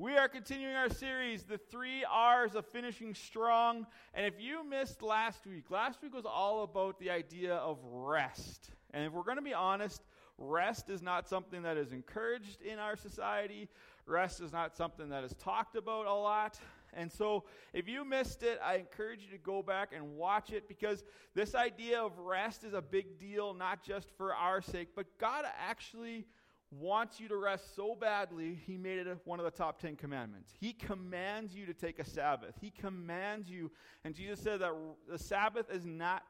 [0.00, 3.84] We are continuing our series, The Three R's of Finishing Strong.
[4.14, 8.70] And if you missed last week, last week was all about the idea of rest.
[8.94, 10.04] And if we're going to be honest,
[10.38, 13.68] rest is not something that is encouraged in our society.
[14.06, 16.60] Rest is not something that is talked about a lot.
[16.92, 20.68] And so, if you missed it, I encourage you to go back and watch it
[20.68, 21.02] because
[21.34, 25.44] this idea of rest is a big deal, not just for our sake, but God
[25.58, 26.24] actually
[26.70, 30.52] wants you to rest so badly, he made it one of the top 10 commandments.
[30.60, 32.54] He commands you to take a Sabbath.
[32.60, 33.70] He commands you,
[34.04, 34.72] and Jesus said that
[35.10, 36.24] the Sabbath is not,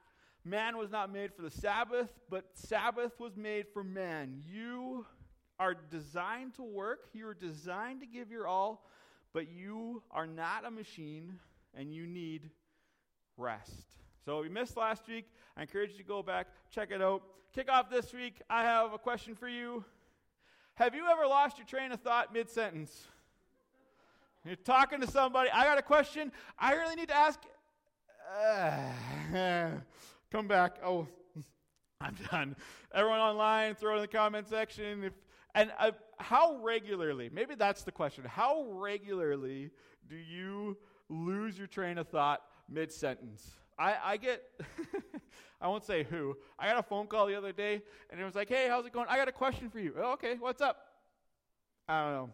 [0.44, 4.42] man was not made for the Sabbath, but Sabbath was made for man.
[4.46, 5.06] You
[5.58, 8.88] are designed to work, you are designed to give your all,
[9.32, 11.40] but you are not a machine,
[11.74, 12.48] and you need
[13.36, 13.96] rest.
[14.24, 15.24] So, we missed last week.
[15.56, 17.22] I encourage you to go back, check it out.
[17.54, 18.42] Kick off this week.
[18.50, 19.84] I have a question for you.
[20.78, 23.08] Have you ever lost your train of thought mid sentence?
[24.44, 25.50] You're talking to somebody.
[25.50, 26.30] I got a question.
[26.56, 27.40] I really need to ask.
[28.40, 29.70] Uh,
[30.30, 30.76] come back.
[30.84, 31.08] Oh,
[32.00, 32.54] I'm done.
[32.94, 35.02] Everyone online, throw it in the comment section.
[35.02, 35.14] If,
[35.56, 38.22] and uh, how regularly, maybe that's the question.
[38.24, 39.72] How regularly
[40.08, 40.76] do you
[41.08, 43.50] lose your train of thought mid sentence?
[43.80, 44.44] I, I get,
[45.60, 46.36] I won't say who.
[46.58, 48.92] I got a phone call the other day, and it was like, hey, how's it
[48.92, 49.06] going?
[49.08, 49.94] I got a question for you.
[49.98, 50.86] Oh, okay, what's up?
[51.88, 52.30] I don't know.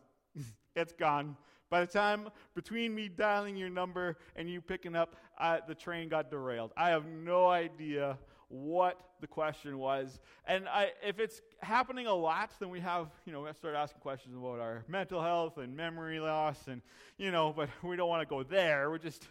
[0.76, 1.36] it's gone.
[1.70, 6.08] By the time between me dialing your number and you picking up, uh, the train
[6.08, 6.72] got derailed.
[6.76, 10.20] I have no idea what the question was.
[10.46, 14.00] And I, if it's happening a lot, then we have, you know, we start asking
[14.00, 16.82] questions about our mental health and memory loss, and,
[17.16, 18.90] you know, but we don't want to go there.
[18.90, 19.26] We're just,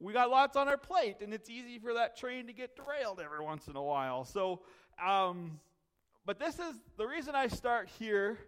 [0.00, 3.20] we got lots on our plate, and it's easy for that train to get derailed
[3.20, 4.24] every once in a while.
[4.24, 4.60] So,
[5.04, 5.60] um,
[6.24, 8.38] but this is the reason I start here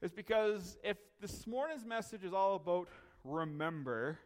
[0.00, 2.88] is because if this morning's message is all about
[3.24, 4.18] remember,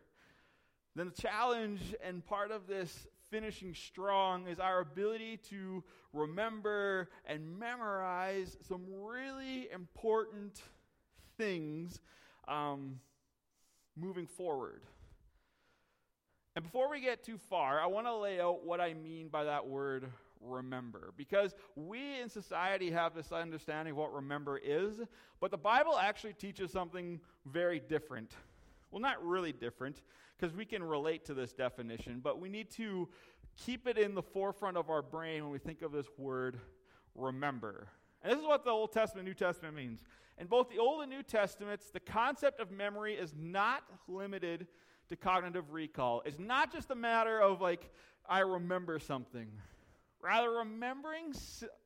[0.94, 5.82] then the challenge and part of this finishing strong is our ability to
[6.12, 10.62] remember and memorize some really important
[11.36, 12.00] things
[12.46, 13.00] um,
[13.96, 14.82] moving forward.
[16.56, 19.44] And before we get too far, I want to lay out what I mean by
[19.44, 21.12] that word remember.
[21.14, 25.02] Because we in society have this understanding of what remember is,
[25.38, 28.32] but the Bible actually teaches something very different.
[28.90, 30.00] Well, not really different,
[30.38, 33.10] because we can relate to this definition, but we need to
[33.54, 36.58] keep it in the forefront of our brain when we think of this word
[37.14, 37.88] remember.
[38.22, 40.04] And this is what the Old Testament New Testament means.
[40.38, 44.68] In both the Old and New Testaments, the concept of memory is not limited
[45.08, 46.22] to cognitive recall.
[46.24, 47.90] is not just a matter of like,
[48.28, 49.48] I remember something.
[50.20, 51.34] Rather, remembering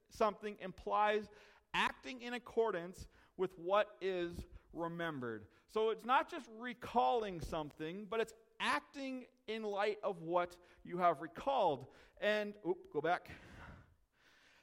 [0.09, 1.29] something implies
[1.75, 4.33] acting in accordance with what is
[4.73, 5.47] remembered.
[5.73, 11.21] So it's not just recalling something, but it's acting in light of what you have
[11.21, 11.87] recalled.
[12.21, 13.31] And, oop, go back.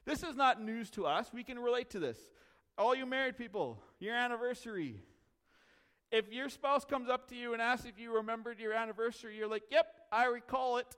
[0.05, 1.31] This is not news to us.
[1.33, 2.17] We can relate to this.
[2.77, 5.01] All you married people, your anniversary,
[6.11, 9.47] if your spouse comes up to you and asks if you remembered your anniversary, you're
[9.47, 10.95] like, yep, I recall it.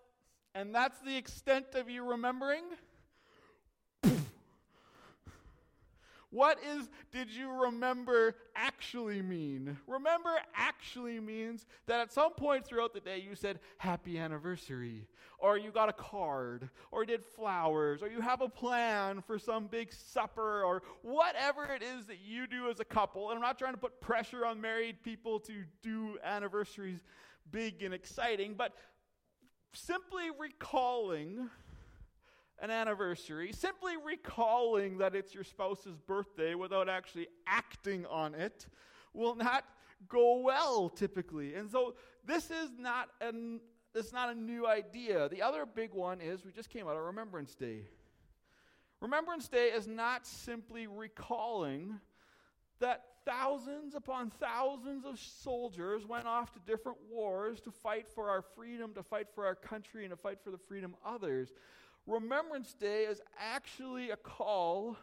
[0.55, 2.63] And that's the extent of you remembering.
[6.31, 9.77] What is did you remember actually mean?
[9.87, 15.07] Remember actually means that at some point throughout the day you said happy anniversary,
[15.39, 19.65] or you got a card, or did flowers, or you have a plan for some
[19.65, 23.29] big supper, or whatever it is that you do as a couple.
[23.29, 27.03] And I'm not trying to put pressure on married people to do anniversaries
[27.51, 28.73] big and exciting, but
[29.73, 31.49] simply recalling
[32.61, 38.67] an anniversary, simply recalling that it's your spouse's birthday without actually acting on it
[39.13, 39.65] will not
[40.07, 41.55] go well typically.
[41.55, 43.61] And so this is not an
[43.95, 45.29] it's not a new idea.
[45.29, 47.87] The other big one is we just came out of Remembrance Day.
[49.01, 51.99] Remembrance Day is not simply recalling
[52.79, 58.41] that thousands upon thousands of soldiers went off to different wars to fight for our
[58.41, 61.53] freedom, to fight for our country, and to fight for the freedom of others.
[62.09, 64.97] Remembrance Day is actually a call,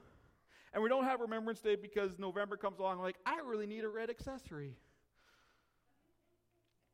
[0.75, 3.89] and we don't have Remembrance Day because November comes along like, I really need a
[3.89, 4.75] red accessory.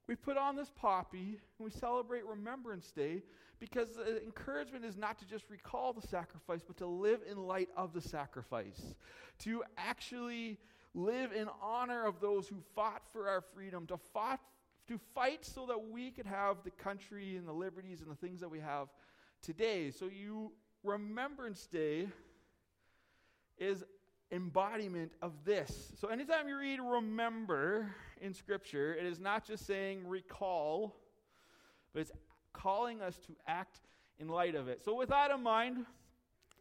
[0.07, 3.23] We put on this poppy and we celebrate Remembrance Day
[3.59, 7.71] because the encouragement is not to just recall the sacrifice, but to live in light
[7.77, 8.95] of the sacrifice.
[9.41, 10.59] To actually
[10.93, 14.41] live in honor of those who fought for our freedom, to, fought,
[14.89, 18.41] to fight so that we could have the country and the liberties and the things
[18.41, 18.89] that we have
[19.43, 19.91] today.
[19.91, 20.53] So you
[20.85, 22.09] Remembrance Day
[23.59, 23.85] is
[24.33, 25.93] embodiment of this.
[26.01, 30.97] So, anytime you read remember in Scripture, it is not just saying recall,
[31.93, 32.13] but it's
[32.53, 33.81] calling us to act
[34.19, 34.83] in light of it.
[34.83, 35.85] So, with that in mind,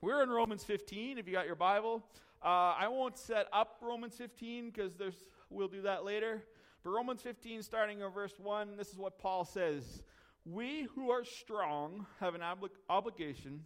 [0.01, 1.17] we're in Romans 15.
[1.17, 2.03] If you got your Bible,
[2.43, 6.43] uh, I won't set up Romans 15 because there's we'll do that later.
[6.83, 10.01] But Romans 15, starting in verse 1, this is what Paul says
[10.45, 13.65] We who are strong have an obli- obligation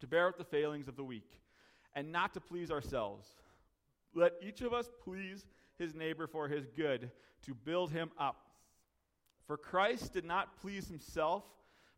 [0.00, 1.40] to bear with the failings of the weak
[1.94, 3.28] and not to please ourselves.
[4.14, 5.46] Let each of us please
[5.78, 7.10] his neighbor for his good,
[7.42, 8.36] to build him up.
[9.46, 11.44] For Christ did not please himself,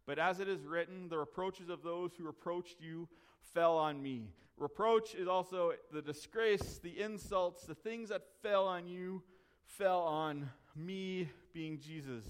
[0.06, 3.08] but as it is written, the reproaches of those who reproached you
[3.54, 4.28] fell on me.
[4.56, 9.22] Reproach is also the disgrace, the insults, the things that fell on you
[9.64, 12.24] fell on me, being Jesus.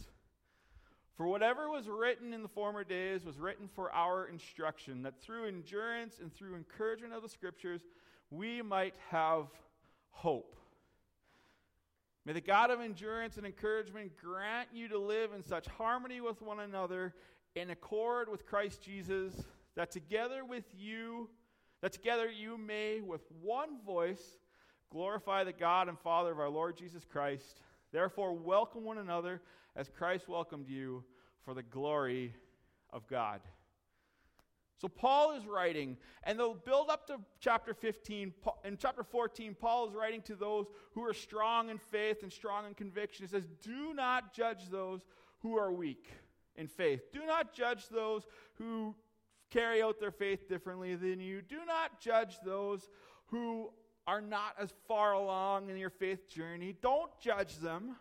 [1.20, 5.48] For whatever was written in the former days was written for our instruction, that through
[5.48, 7.82] endurance and through encouragement of the Scriptures
[8.30, 9.48] we might have
[10.12, 10.56] hope.
[12.24, 16.40] May the God of endurance and encouragement grant you to live in such harmony with
[16.40, 17.12] one another,
[17.54, 19.34] in accord with Christ Jesus,
[19.76, 21.28] that together with you,
[21.82, 24.38] that together you may with one voice
[24.90, 27.60] glorify the God and Father of our Lord Jesus Christ.
[27.92, 29.40] Therefore, welcome one another
[29.76, 31.04] as Christ welcomed you
[31.44, 32.34] for the glory
[32.92, 33.40] of God.
[34.80, 38.32] So Paul is writing, and they'll build up to chapter 15.
[38.64, 42.66] In chapter 14, Paul is writing to those who are strong in faith and strong
[42.66, 43.26] in conviction.
[43.26, 45.00] He says, Do not judge those
[45.40, 46.08] who are weak
[46.56, 47.12] in faith.
[47.12, 48.22] Do not judge those
[48.54, 48.94] who
[49.50, 51.42] carry out their faith differently than you.
[51.42, 52.88] Do not judge those
[53.26, 53.70] who
[54.10, 56.74] are not as far along in your faith journey.
[56.82, 57.94] Don't judge them.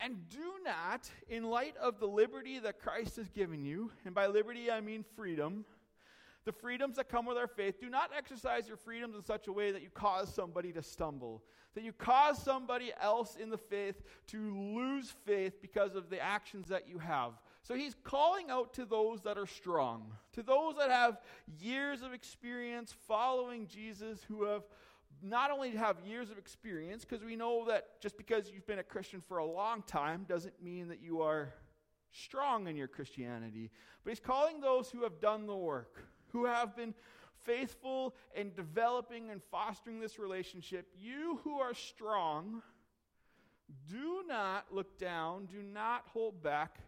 [0.00, 4.26] And do not, in light of the liberty that Christ has given you, and by
[4.26, 5.64] liberty I mean freedom,
[6.44, 9.52] the freedoms that come with our faith, do not exercise your freedoms in such a
[9.52, 11.44] way that you cause somebody to stumble,
[11.76, 16.66] that you cause somebody else in the faith to lose faith because of the actions
[16.66, 17.30] that you have.
[17.62, 21.20] So he's calling out to those that are strong, to those that have
[21.60, 24.64] years of experience following Jesus, who have
[25.24, 28.78] not only to have years of experience, because we know that just because you've been
[28.78, 31.54] a Christian for a long time doesn't mean that you are
[32.12, 33.70] strong in your Christianity,
[34.04, 36.04] but he's calling those who have done the work
[36.34, 36.92] who have been
[37.44, 42.60] faithful in developing and fostering this relationship, you who are strong,
[43.88, 46.80] do not look down, do not hold back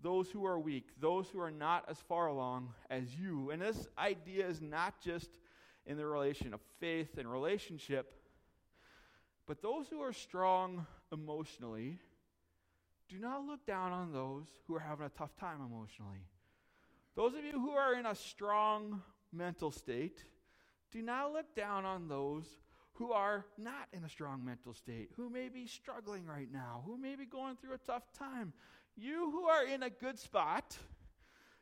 [0.00, 3.50] those who are weak, those who are not as far along as you.
[3.50, 5.30] And this idea is not just
[5.86, 8.12] in the relation of faith and relationship,
[9.46, 11.98] but those who are strong emotionally,
[13.08, 16.24] do not look down on those who are having a tough time emotionally.
[17.14, 19.02] Those of you who are in a strong
[19.32, 20.24] mental state,
[20.90, 22.44] do not look down on those
[22.94, 26.96] who are not in a strong mental state, who may be struggling right now, who
[26.96, 28.52] may be going through a tough time.
[28.96, 30.78] You who are in a good spot,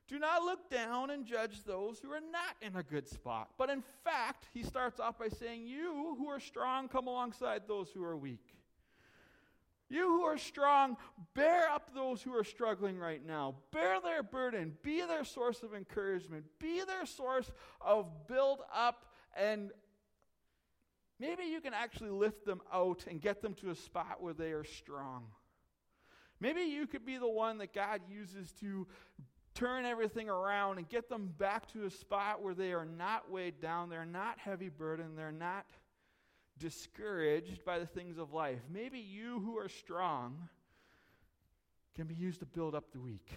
[0.09, 3.51] do not look down and judge those who are not in a good spot.
[3.57, 7.89] But in fact, he starts off by saying, You who are strong, come alongside those
[7.91, 8.53] who are weak.
[9.89, 10.97] You who are strong,
[11.35, 13.57] bear up those who are struggling right now.
[13.73, 14.73] Bear their burden.
[14.83, 16.47] Be their source of encouragement.
[16.59, 19.05] Be their source of build up.
[19.37, 19.71] And
[21.21, 24.53] maybe you can actually lift them out and get them to a spot where they
[24.53, 25.27] are strong.
[26.41, 28.87] Maybe you could be the one that God uses to
[29.55, 33.61] turn everything around and get them back to a spot where they are not weighed
[33.61, 35.67] down, they're not heavy burden, they're not
[36.59, 38.61] discouraged by the things of life.
[38.73, 40.49] Maybe you who are strong
[41.95, 43.31] can be used to build up the weak.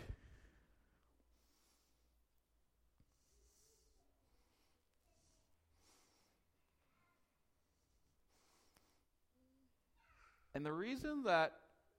[10.54, 11.52] And the reason that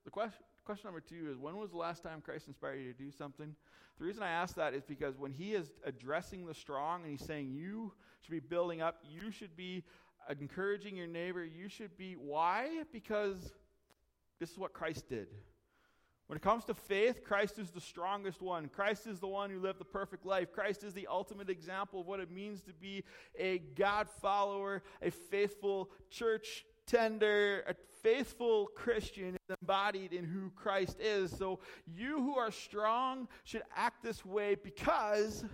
[0.03, 2.97] the question, question number two is when was the last time Christ inspired you to
[2.97, 3.55] do something?
[3.99, 7.25] The reason I ask that is because when he is addressing the strong and he's
[7.25, 9.85] saying you should be building up, you should be
[10.41, 12.15] encouraging your neighbor, you should be.
[12.15, 12.83] Why?
[12.91, 13.53] Because
[14.41, 15.27] this is what Christ did.
[16.27, 18.67] When it comes to faith, Christ is the strongest one.
[18.67, 20.51] Christ is the one who lived the perfect life.
[20.51, 23.05] Christ is the ultimate example of what it means to be
[23.39, 30.97] a God follower, a faithful church tender, a faithful Christian is embodied in who Christ
[30.99, 31.31] is.
[31.31, 35.45] So you who are strong should act this way because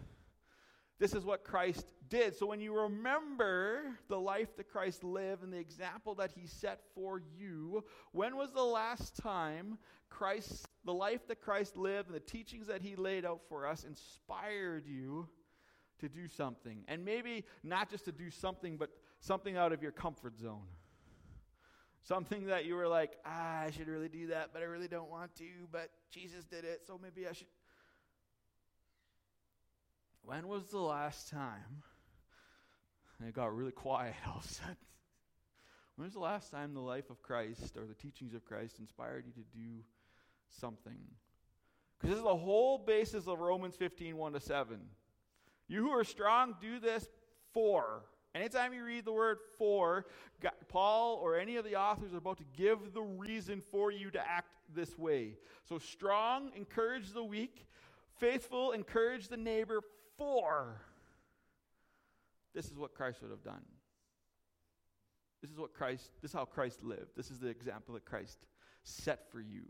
[1.00, 2.36] this is what Christ did.
[2.36, 6.82] So when you remember the life that Christ lived and the example that he set
[6.94, 9.78] for you, when was the last time
[10.10, 13.84] Christ, the life that Christ lived and the teachings that he laid out for us
[13.84, 15.28] inspired you
[16.00, 16.84] to do something?
[16.88, 20.68] And maybe not just to do something, but something out of your comfort zone.
[22.04, 25.10] Something that you were like, ah, I should really do that, but I really don't
[25.10, 27.48] want to, but Jesus did it, so maybe I should.
[30.22, 31.84] When was the last time?
[33.20, 34.78] And it got really quiet all of a sudden.
[35.96, 39.26] When was the last time the life of Christ or the teachings of Christ inspired
[39.26, 39.84] you to do
[40.50, 41.00] something?
[41.98, 44.80] Because this is the whole basis of Romans 15, 1 to 7.
[45.70, 47.08] You who are strong, do this
[47.54, 48.04] for.
[48.36, 50.06] Anytime you read the word for,
[50.42, 54.10] God, Paul or any of the authors are about to give the reason for you
[54.12, 55.38] to act this way.
[55.70, 57.68] So, strong, encourage the weak.
[58.18, 59.82] Faithful, encourage the neighbor
[60.18, 60.82] for.
[62.56, 63.64] This is what Christ would have done.
[65.42, 67.12] This is what Christ, this is how Christ lived.
[67.18, 68.46] This is the example that Christ
[68.84, 69.66] set for you.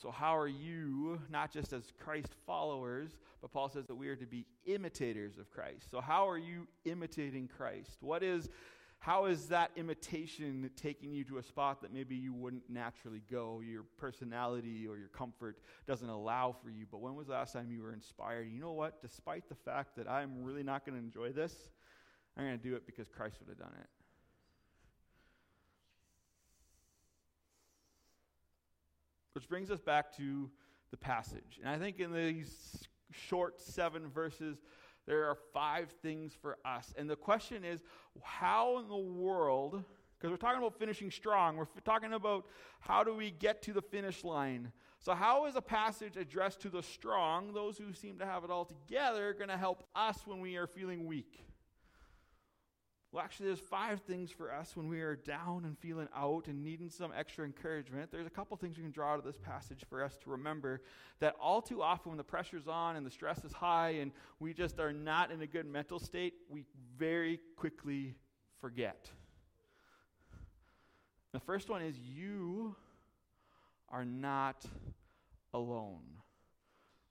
[0.00, 4.16] So, how are you, not just as Christ followers, but Paul says that we are
[4.16, 5.90] to be imitators of Christ.
[5.90, 7.98] So, how are you imitating Christ?
[8.00, 8.48] What is,
[8.98, 13.60] how is that imitation taking you to a spot that maybe you wouldn't naturally go?
[13.62, 16.86] Your personality or your comfort doesn't allow for you.
[16.90, 18.48] But when was the last time you were inspired?
[18.50, 19.02] You know what?
[19.02, 21.54] Despite the fact that I'm really not going to enjoy this,
[22.38, 23.99] I'm going to do it because Christ would have done it.
[29.34, 30.50] Which brings us back to
[30.90, 31.60] the passage.
[31.62, 34.58] And I think in these short seven verses,
[35.06, 36.92] there are five things for us.
[36.96, 37.82] And the question is
[38.22, 39.82] how in the world,
[40.18, 42.46] because we're talking about finishing strong, we're talking about
[42.80, 44.72] how do we get to the finish line.
[44.98, 48.50] So, how is a passage addressed to the strong, those who seem to have it
[48.50, 51.40] all together, going to help us when we are feeling weak?
[53.12, 56.62] Well, actually, there's five things for us when we are down and feeling out and
[56.62, 58.12] needing some extra encouragement.
[58.12, 60.80] There's a couple things we can draw out of this passage for us to remember
[61.18, 64.54] that all too often, when the pressure's on and the stress is high and we
[64.54, 66.64] just are not in a good mental state, we
[66.96, 68.14] very quickly
[68.60, 69.10] forget.
[71.32, 72.76] The first one is you
[73.88, 74.64] are not
[75.52, 76.19] alone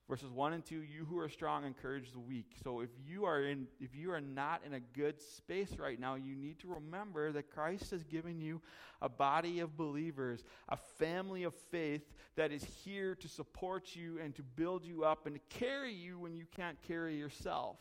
[0.09, 2.47] verses 1 and 2 you who are strong encourage the weak.
[2.63, 6.15] So if you are in if you are not in a good space right now
[6.15, 8.59] you need to remember that christ has given you
[9.01, 14.35] a body of believers a family of faith that is here to support you and
[14.35, 17.77] to build you up and to carry you when you can't carry yourself.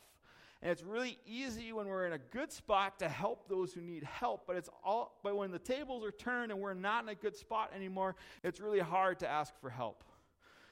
[0.60, 4.02] And it's really easy when we're in a good spot to help those who need
[4.02, 7.14] help but it's all but when the tables are turned and we're not in a
[7.14, 10.02] good spot anymore it's really hard to ask for help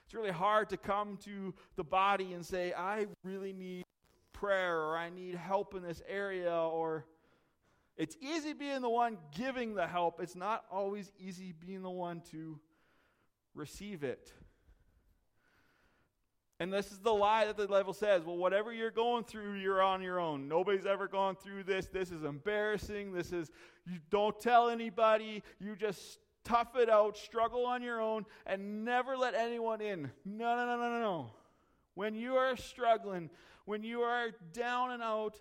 [0.06, 3.84] it's really hard to come to the body and say, I really need
[4.32, 7.06] prayer or I need help in this area or
[7.96, 10.20] it's easy being the one giving the help.
[10.20, 12.60] It's not always easy being the one to
[13.52, 14.32] receive it.
[16.60, 18.22] And this is the lie that the devil says.
[18.22, 20.46] Well, whatever you're going through, you're on your own.
[20.46, 21.86] Nobody's ever gone through this.
[21.86, 23.12] This is embarrassing.
[23.12, 23.50] This is,
[23.86, 25.42] you don't tell anybody.
[25.58, 30.10] You just tough it out, struggle on your own, and never let anyone in.
[30.24, 31.30] No, no, no, no, no, no.
[31.94, 33.30] When you are struggling,
[33.64, 35.40] when you are down and out,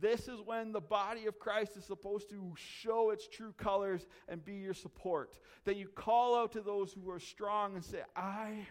[0.00, 4.44] this is when the body of Christ is supposed to show its true colors and
[4.44, 5.38] be your support.
[5.64, 8.66] That you call out to those who are strong and say, I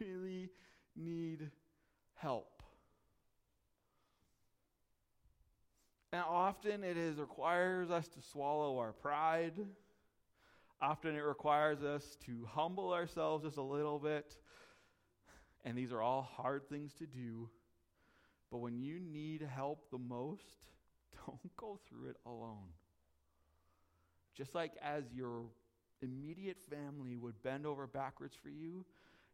[0.00, 0.50] really
[0.96, 1.50] need
[2.14, 2.62] help.
[6.12, 9.54] And often it is requires us to swallow our pride
[10.82, 14.36] Often it requires us to humble ourselves just a little bit.
[15.64, 17.50] And these are all hard things to do.
[18.50, 20.66] But when you need help the most,
[21.26, 22.70] don't go through it alone.
[24.34, 25.42] Just like as your
[26.00, 28.86] immediate family would bend over backwards for you,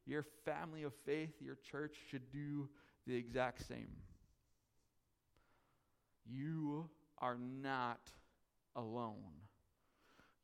[0.04, 2.68] your family of faith, your church, should do
[3.06, 3.90] the exact same.
[6.28, 6.88] You
[7.18, 8.00] are not
[8.74, 9.42] alone.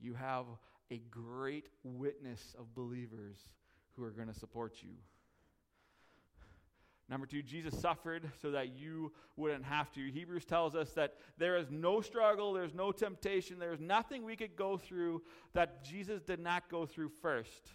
[0.01, 0.47] You have
[0.93, 3.39] a great witness of believers
[3.97, 4.91] who are going to support you.
[7.09, 10.11] Number two, Jesus suffered so that you wouldn't have to.
[10.11, 14.55] Hebrews tells us that there is no struggle, there's no temptation, there's nothing we could
[14.55, 15.23] go through
[15.55, 17.71] that Jesus did not go through first.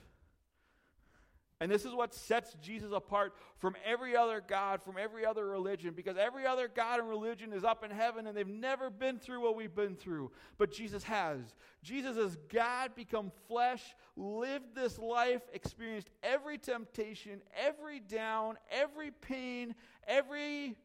[1.59, 5.93] And this is what sets Jesus apart from every other God, from every other religion,
[5.95, 9.41] because every other God and religion is up in heaven and they've never been through
[9.41, 10.31] what we've been through.
[10.59, 11.39] But Jesus has.
[11.81, 13.81] Jesus as God become flesh,
[14.15, 19.73] lived this life, experienced every temptation, every down, every pain,
[20.07, 20.75] every.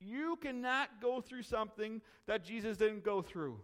[0.00, 3.60] You cannot go through something that Jesus didn't go through.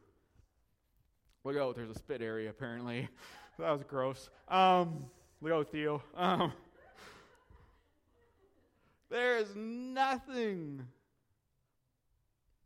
[1.43, 3.09] Look out, oh, there's a spit area apparently.
[3.63, 4.31] that was gross.
[4.49, 5.05] Um,
[5.41, 6.03] Leo Theo.
[6.17, 6.53] Um,
[9.11, 10.87] there is nothing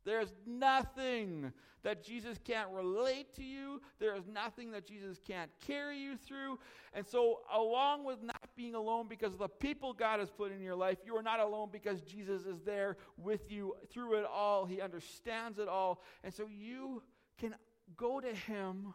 [0.04, 1.52] There's nothing
[1.84, 3.80] that Jesus can't relate to you.
[3.98, 6.58] There is nothing that Jesus can't carry you through.
[6.92, 10.60] And so, along with not being alone because of the people God has put in
[10.60, 14.64] your life, you are not alone because Jesus is there with you through it all.
[14.64, 16.02] He understands it all.
[16.22, 17.02] And so, you
[17.38, 17.54] can
[17.96, 18.94] go to Him,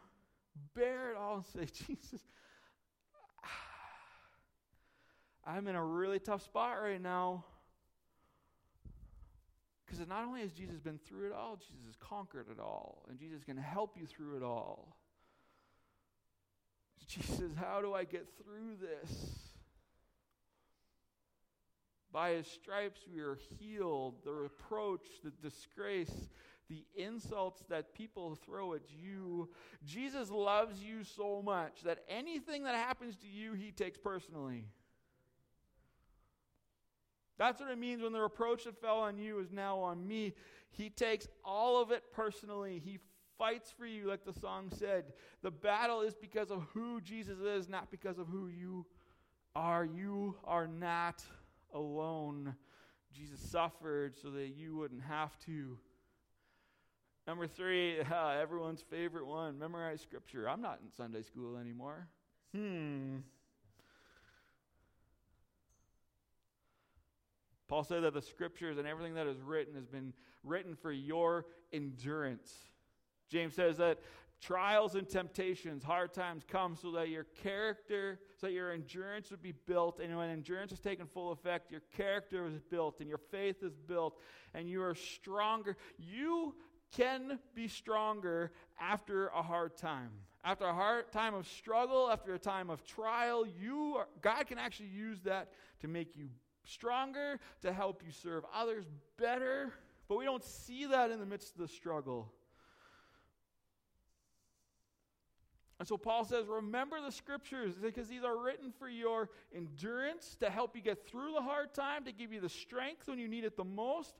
[0.74, 2.20] bear it all, and say, Jesus,
[5.46, 7.44] I'm in a really tough spot right now.
[9.84, 13.06] Because not only has Jesus been through it all, Jesus has conquered it all.
[13.08, 14.98] And Jesus can help you through it all.
[17.06, 19.30] Jesus, how do I get through this?
[22.12, 24.16] By his stripes we are healed.
[24.24, 26.28] The reproach, the disgrace,
[26.68, 29.48] the insults that people throw at you.
[29.84, 34.66] Jesus loves you so much that anything that happens to you, he takes personally.
[37.38, 40.34] That's what it means when the reproach that fell on you is now on me.
[40.70, 42.82] He takes all of it personally.
[42.84, 42.98] He
[43.38, 45.12] fights for you, like the song said.
[45.42, 48.84] The battle is because of who Jesus is, not because of who you
[49.54, 49.84] are.
[49.84, 51.22] You are not
[51.72, 52.56] alone.
[53.14, 55.78] Jesus suffered so that you wouldn't have to.
[57.28, 60.48] Number three, uh, everyone's favorite one memorize scripture.
[60.48, 62.08] I'm not in Sunday school anymore.
[62.54, 63.16] Hmm.
[67.68, 71.44] Paul said that the scriptures and everything that is written has been written for your
[71.70, 72.50] endurance.
[73.28, 73.98] James says that
[74.40, 79.42] trials and temptations, hard times come so that your character, so that your endurance would
[79.42, 80.00] be built.
[80.00, 83.76] And when endurance is taken full effect, your character is built and your faith is
[83.76, 84.18] built
[84.54, 85.76] and you are stronger.
[85.98, 86.54] You
[86.92, 90.10] can be stronger after a hard time.
[90.44, 94.58] After a hard time of struggle, after a time of trial, you are, God can
[94.58, 96.28] actually use that to make you
[96.64, 98.84] stronger, to help you serve others
[99.18, 99.72] better.
[100.08, 102.32] But we don't see that in the midst of the struggle.
[105.78, 110.50] And so Paul says, remember the scriptures because these are written for your endurance, to
[110.50, 113.44] help you get through the hard time, to give you the strength when you need
[113.44, 114.14] it the most.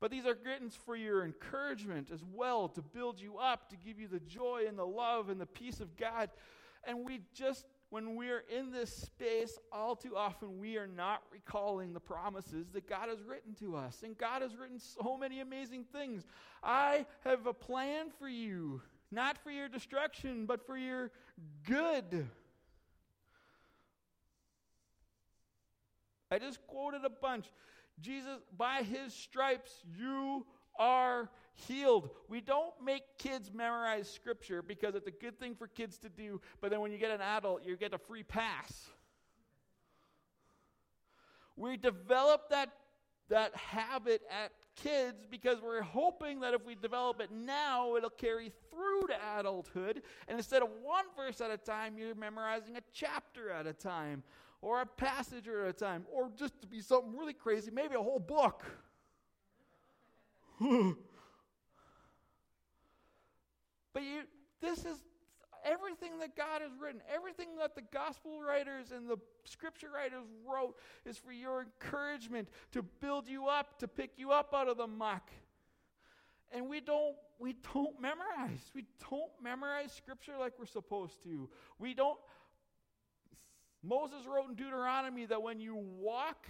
[0.00, 3.98] But these are written for your encouragement as well, to build you up, to give
[3.98, 6.30] you the joy and the love and the peace of God.
[6.84, 11.92] And we just when we're in this space, all too often we are not recalling
[11.92, 14.02] the promises that God has written to us.
[14.02, 16.24] And God has written so many amazing things.
[16.62, 18.82] I have a plan for you,
[19.12, 21.12] not for your destruction, but for your
[21.64, 22.28] good.
[26.30, 27.46] I just quoted a bunch.
[28.00, 30.44] Jesus, by his stripes, you
[30.78, 32.10] are healed.
[32.28, 36.40] We don't make kids memorize scripture because it's a good thing for kids to do,
[36.60, 38.90] but then when you get an adult, you get a free pass.
[41.56, 42.70] We develop that,
[43.30, 48.52] that habit at kids because we're hoping that if we develop it now, it'll carry
[48.70, 50.02] through to adulthood.
[50.28, 54.22] And instead of one verse at a time, you're memorizing a chapter at a time,
[54.66, 58.02] or a passage at a time, or just to be something really crazy, maybe a
[58.02, 58.64] whole book.
[63.94, 64.24] But you,
[64.60, 64.98] this is
[65.64, 70.76] everything that God has written, everything that the gospel writers and the scripture writers wrote
[71.06, 74.86] is for your encouragement, to build you up, to pick you up out of the
[74.86, 75.30] muck.
[76.52, 78.70] And we don't we don't memorize.
[78.74, 81.48] We don't memorize scripture like we're supposed to.
[81.78, 82.18] We don't
[83.86, 86.46] Moses wrote in Deuteronomy that when you walk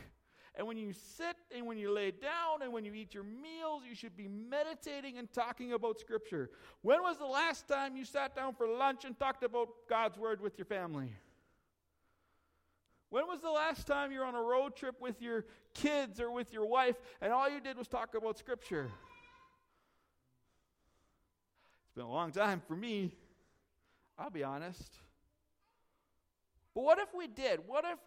[0.54, 3.82] and when you sit and when you lay down and when you eat your meals,
[3.86, 6.50] you should be meditating and talking about Scripture.
[6.80, 10.40] When was the last time you sat down for lunch and talked about God's Word
[10.40, 11.12] with your family?
[13.10, 15.44] When was the last time you were on a road trip with your
[15.74, 18.90] kids or with your wife and all you did was talk about Scripture?
[21.84, 23.12] It's been a long time for me.
[24.18, 24.98] I'll be honest.
[26.76, 27.60] But what if we did?
[27.66, 27.98] What if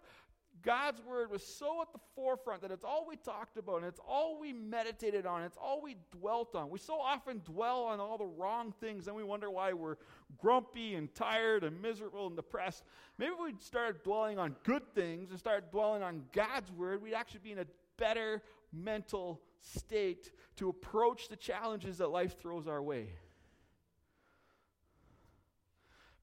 [0.62, 3.98] God's word was so at the forefront that it's all we talked about and it's
[4.06, 6.70] all we meditated on, it's all we dwelt on.
[6.70, 9.96] We so often dwell on all the wrong things and we wonder why we're
[10.38, 12.84] grumpy and tired and miserable and depressed.
[13.18, 17.14] Maybe if we started dwelling on good things and start dwelling on God's word, we'd
[17.14, 18.40] actually be in a better
[18.72, 23.08] mental state to approach the challenges that life throws our way.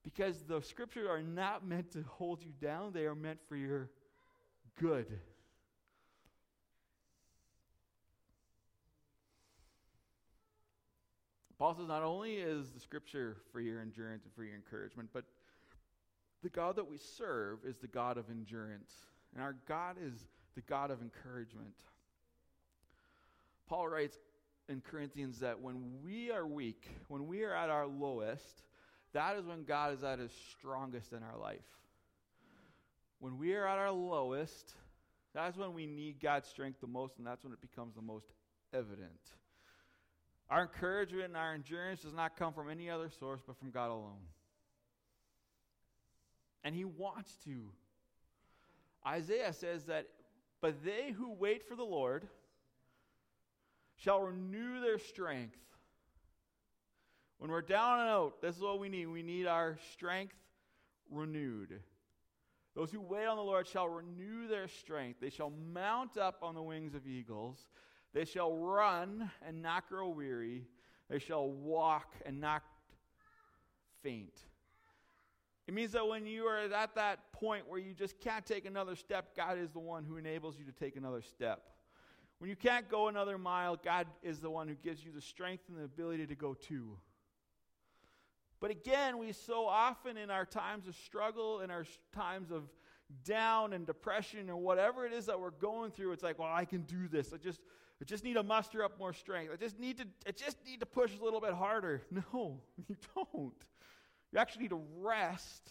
[0.08, 3.90] Because the scriptures are not meant to hold you down, they are meant for your
[4.80, 5.20] good.
[11.60, 15.26] Paul says not only is the scripture for your endurance and for your encouragement, but
[16.42, 18.94] the God that we serve is the God of endurance.
[19.34, 20.14] And our God is
[20.56, 21.76] the God of encouragement.
[23.68, 24.18] Paul writes
[24.70, 28.64] in Corinthians that when we are weak, when we are at our lowest,
[29.18, 31.66] that is when God is at his strongest in our life.
[33.20, 34.76] When we are at our lowest,
[35.34, 38.28] that's when we need God's strength the most, and that's when it becomes the most
[38.76, 39.10] evident.
[40.52, 43.90] Our encouragement and our endurance does not come from any other source but from God
[43.90, 44.22] alone.
[46.64, 47.72] And He wants to.
[49.06, 50.06] Isaiah says that,
[50.62, 52.28] but they who wait for the Lord
[53.96, 55.58] shall renew their strength.
[57.40, 59.06] When we're down and out, this is what we need.
[59.08, 60.36] We need our strength
[61.12, 61.80] renewed.
[62.76, 65.20] Those who wait on the Lord shall renew their strength.
[65.20, 67.68] They shall mount up on the wings of eagles.
[68.14, 70.68] They shall run and not grow weary.
[71.10, 72.64] They shall walk and not
[74.04, 74.34] faint.
[75.68, 78.96] It means that when you are at that point where you just can't take another
[78.96, 81.62] step, God is the one who enables you to take another step.
[82.40, 85.64] When you can't go another mile, God is the one who gives you the strength
[85.68, 86.98] and the ability to go two.
[88.60, 92.64] But again, we so often in our times of struggle, in our times of
[93.24, 96.66] down and depression or whatever it is that we're going through, it's like, well, I
[96.66, 97.34] can do this.
[97.34, 97.62] I just
[98.02, 99.52] I just need to muster up more strength.
[99.54, 102.02] I just need to I just need to push a little bit harder.
[102.12, 103.54] No, you don't.
[104.32, 105.70] You actually need to rest.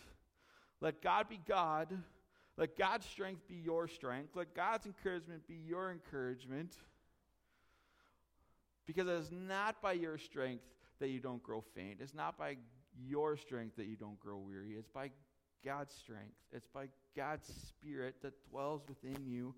[0.81, 1.89] Let God be God.
[2.57, 4.35] Let God's strength be your strength.
[4.35, 6.75] Let God's encouragement be your encouragement.
[8.87, 10.65] Because it is not by your strength
[11.01, 11.99] that you don't grow faint.
[12.01, 12.57] It's not by
[13.05, 14.75] your strength that you don't grow weary.
[14.79, 15.11] It's by
[15.65, 16.37] God's strength.
[16.53, 19.55] It's by God's Spirit that dwells within you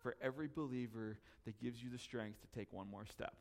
[0.00, 3.34] for every believer that gives you the strength to take one more step,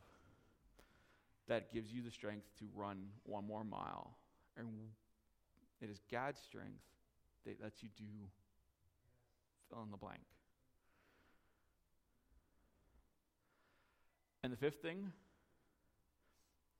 [1.48, 4.16] that gives you the strength to run one more mile.
[4.58, 4.68] And
[5.82, 6.82] it is God's strength
[7.46, 8.04] that lets you do
[9.70, 10.22] fill in the blank.
[14.44, 15.12] And the fifth thing,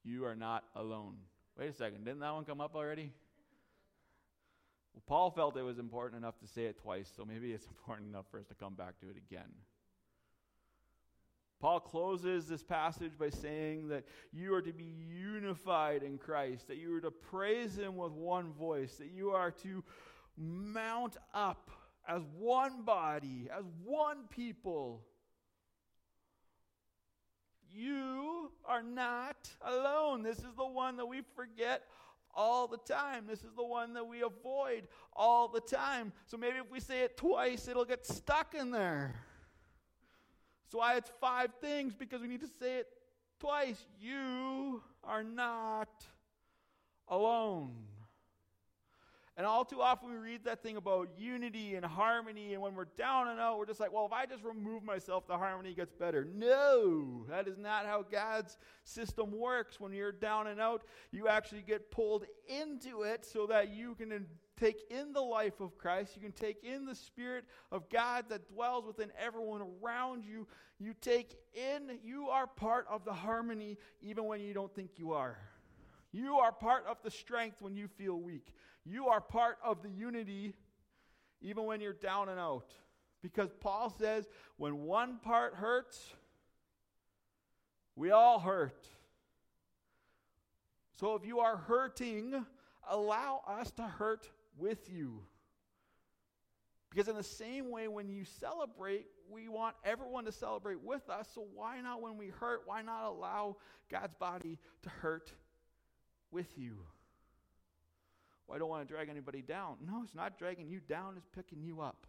[0.04, 1.18] you are not alone.
[1.58, 3.12] Wait a second, didn't that one come up already?
[4.94, 8.10] Well, Paul felt it was important enough to say it twice, so maybe it's important
[8.10, 9.52] enough for us to come back to it again.
[11.60, 16.78] Paul closes this passage by saying that you are to be unified in Christ, that
[16.78, 19.84] you are to praise Him with one voice, that you are to
[20.38, 21.72] mount up
[22.08, 25.04] as one body, as one people
[27.74, 30.24] you are not alone.
[30.24, 31.84] This is the one that we forget
[32.34, 33.26] all the time.
[33.28, 36.14] This is the one that we avoid all the time.
[36.28, 39.16] So maybe if we say it twice, it'll get stuck in there.
[40.72, 42.88] So why it's five things because we need to say it
[43.40, 43.86] twice.
[44.00, 46.06] You are not
[47.08, 47.74] alone.
[49.38, 52.86] And all too often we read that thing about unity and harmony, and when we're
[52.98, 55.94] down and out, we're just like, well, if I just remove myself, the harmony gets
[55.94, 56.28] better.
[56.34, 59.80] No, that is not how God's system works.
[59.80, 64.26] When you're down and out, you actually get pulled into it so that you can
[64.60, 66.16] take in the life of Christ.
[66.16, 70.48] You can take in the Spirit of God that dwells within everyone around you.
[70.80, 75.12] You take in, you are part of the harmony even when you don't think you
[75.14, 75.38] are.
[76.12, 78.56] You are part of the strength when you feel weak.
[78.90, 80.54] You are part of the unity
[81.42, 82.72] even when you're down and out.
[83.22, 86.14] Because Paul says, when one part hurts,
[87.96, 88.88] we all hurt.
[91.00, 92.46] So if you are hurting,
[92.90, 95.22] allow us to hurt with you.
[96.90, 101.28] Because, in the same way, when you celebrate, we want everyone to celebrate with us.
[101.36, 103.58] So, why not, when we hurt, why not allow
[103.92, 105.34] God's body to hurt
[106.32, 106.78] with you?
[108.48, 109.76] Well, I don't want to drag anybody down.
[109.86, 112.08] No, it's not dragging you down, it's picking you up.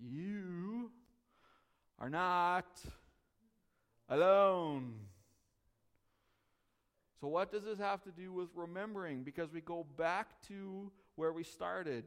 [0.00, 0.90] You
[1.98, 2.80] are not
[4.08, 4.94] alone.
[7.20, 9.22] So, what does this have to do with remembering?
[9.22, 12.04] Because we go back to where we started.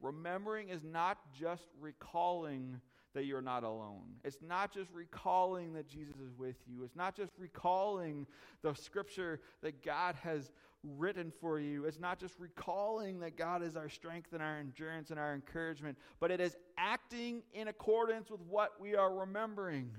[0.00, 2.80] Remembering is not just recalling
[3.16, 4.02] that you're not alone.
[4.24, 6.84] It's not just recalling that Jesus is with you.
[6.84, 8.26] It's not just recalling
[8.62, 10.52] the scripture that God has
[10.84, 11.86] written for you.
[11.86, 15.96] It's not just recalling that God is our strength and our endurance and our encouragement,
[16.20, 19.90] but it is acting in accordance with what we are remembering.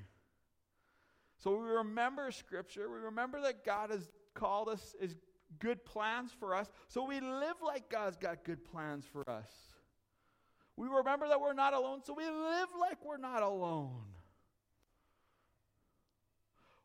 [1.40, 2.88] So we remember scripture.
[2.88, 5.16] We remember that God has called us as
[5.58, 6.72] good plans for us.
[6.88, 9.50] So we live like God's got good plans for us.
[10.78, 14.04] We remember that we're not alone, so we live like we're not alone.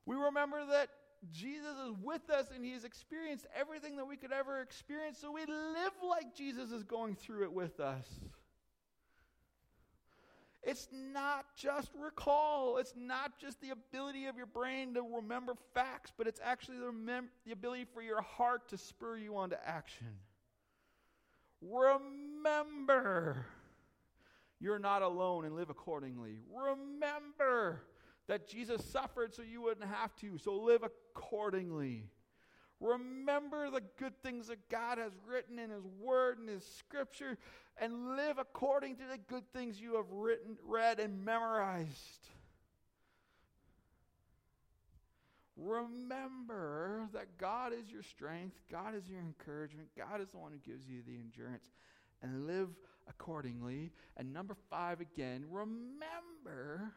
[0.07, 0.89] We remember that
[1.31, 5.45] Jesus is with us and he's experienced everything that we could ever experience, so we
[5.45, 8.07] live like Jesus is going through it with us.
[10.65, 16.13] It's not just recall, it's not just the ability of your brain to remember facts,
[16.17, 19.69] but it's actually the, remem- the ability for your heart to spur you on to
[19.69, 20.07] action.
[21.61, 23.45] Remember,
[24.62, 26.38] you're not alone and live accordingly.
[26.48, 27.83] Remember
[28.29, 32.05] that Jesus suffered so you wouldn't have to, so live accordingly.
[32.79, 37.38] Remember the good things that God has written in His Word and His Scripture
[37.77, 42.29] and live according to the good things you have written, read, and memorized.
[45.57, 50.59] Remember that God is your strength, God is your encouragement, God is the one who
[50.59, 51.66] gives you the endurance,
[52.23, 52.69] and live
[53.09, 53.93] accordingly.
[54.17, 56.93] And number five, again, remember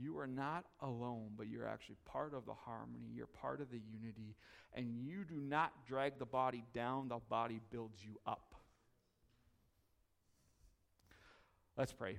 [0.00, 3.06] you are not alone, but you're actually part of the harmony.
[3.14, 4.36] You're part of the unity.
[4.74, 8.54] And you do not drag the body down, the body builds you up.
[11.76, 12.18] Let's pray.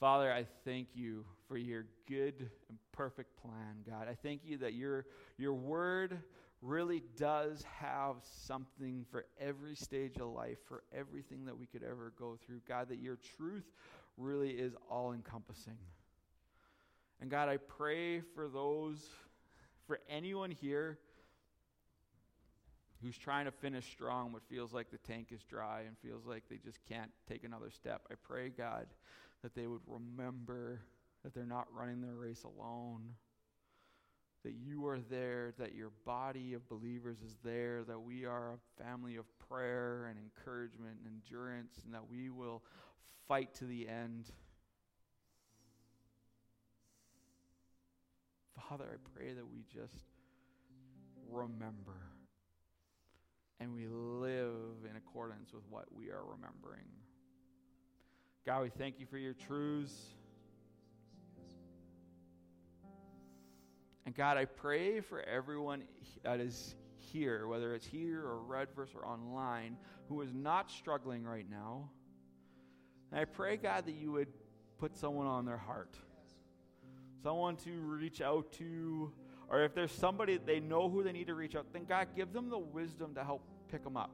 [0.00, 4.06] Father, I thank you for your good and perfect plan, God.
[4.08, 5.06] I thank you that your,
[5.38, 6.18] your word
[6.64, 12.12] really does have something for every stage of life, for everything that we could ever
[12.18, 12.60] go through.
[12.66, 13.70] God, that your truth
[14.16, 15.76] really is all encompassing.
[17.20, 18.98] And God, I pray for those,
[19.86, 20.98] for anyone here
[23.02, 26.44] who's trying to finish strong but feels like the tank is dry and feels like
[26.48, 28.02] they just can't take another step.
[28.10, 28.86] I pray, God,
[29.42, 30.80] that they would remember
[31.22, 33.02] that they're not running their race alone,
[34.44, 38.82] that you are there, that your body of believers is there, that we are a
[38.82, 42.62] family of prayer and encouragement and endurance, and that we will
[43.26, 44.30] fight to the end.
[48.68, 50.04] Father, I pray that we just
[51.30, 51.96] remember
[53.60, 56.88] and we live in accordance with what we are remembering.
[58.44, 59.94] God, we thank you for your truths.
[64.06, 65.84] And God, I pray for everyone
[66.22, 69.76] that is here, whether it's here or Redvers or online,
[70.08, 71.90] who is not struggling right now.
[73.10, 74.28] And I pray, God, that you would
[74.78, 75.96] put someone on their heart,
[77.22, 79.12] someone to reach out to,
[79.48, 82.32] or if there's somebody they know who they need to reach out, then God, give
[82.32, 84.10] them the wisdom to help pick them up.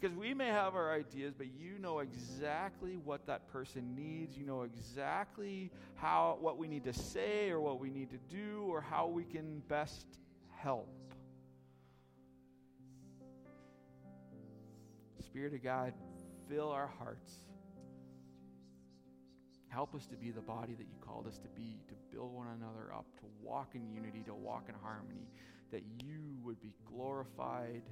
[0.00, 4.36] Because we may have our ideas, but you know exactly what that person needs.
[4.36, 8.64] You know exactly how what we need to say or what we need to do
[8.68, 10.06] or how we can best
[10.56, 10.88] help.
[15.26, 15.92] Spirit of God,
[16.48, 17.34] fill our hearts.
[19.68, 22.48] Help us to be the body that you called us to be, to build one
[22.48, 25.28] another up, to walk in unity, to walk in harmony,
[25.70, 27.82] that you would be glorified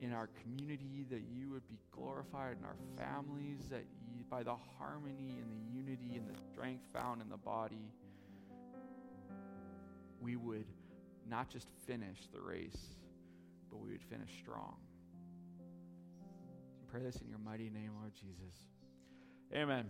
[0.00, 4.54] in our community, that you would be glorified in our families, that you, by the
[4.78, 7.92] harmony and the unity and the strength found in the body,
[10.20, 10.66] we would
[11.28, 12.96] not just finish the race,
[13.70, 14.76] but we would finish strong
[16.96, 18.54] pray this in your mighty name, Lord Jesus.
[19.54, 19.86] Amen.